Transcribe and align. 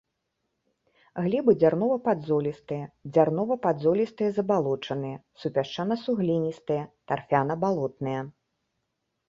Глебы 1.25 1.51
дзярнова-падзолістыя, 1.63 2.85
дзярнова-падзолістыя 3.13 4.29
забалочаныя, 4.39 5.17
супясчана-сугліністыя, 5.45 6.83
тарфяна-балотныя. 7.11 8.21